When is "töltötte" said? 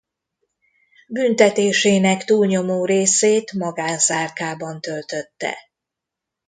4.81-5.57